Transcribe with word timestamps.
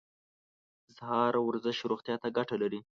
د 0.87 0.87
سهار 0.97 1.33
ورزش 1.41 1.77
روغتیا 1.91 2.15
ته 2.21 2.27
ګټه 2.37 2.55
لري. 2.61 2.79